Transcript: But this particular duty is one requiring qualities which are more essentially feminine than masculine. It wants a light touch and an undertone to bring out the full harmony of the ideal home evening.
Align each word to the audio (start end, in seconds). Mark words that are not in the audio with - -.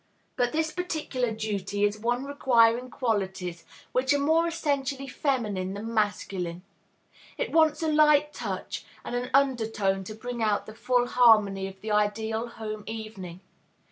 But 0.35 0.51
this 0.51 0.71
particular 0.71 1.29
duty 1.29 1.83
is 1.83 1.99
one 1.99 2.25
requiring 2.25 2.89
qualities 2.89 3.65
which 3.91 4.11
are 4.15 4.19
more 4.19 4.47
essentially 4.47 5.07
feminine 5.07 5.75
than 5.75 5.93
masculine. 5.93 6.63
It 7.37 7.51
wants 7.51 7.83
a 7.83 7.87
light 7.87 8.33
touch 8.33 8.83
and 9.05 9.13
an 9.13 9.29
undertone 9.31 10.03
to 10.05 10.15
bring 10.15 10.41
out 10.41 10.65
the 10.65 10.73
full 10.73 11.05
harmony 11.05 11.67
of 11.67 11.81
the 11.81 11.91
ideal 11.91 12.47
home 12.47 12.83
evening. 12.87 13.41